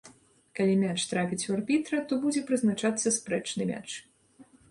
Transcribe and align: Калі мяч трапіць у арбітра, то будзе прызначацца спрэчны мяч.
Калі 0.59 0.73
мяч 0.83 0.95
трапіць 1.11 1.43
у 1.49 1.51
арбітра, 1.57 1.99
то 2.11 2.19
будзе 2.25 2.41
прызначацца 2.49 3.13
спрэчны 3.17 3.63
мяч. 3.73 3.87